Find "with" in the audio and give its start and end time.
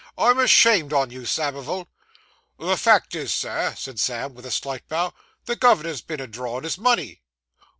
4.33-4.47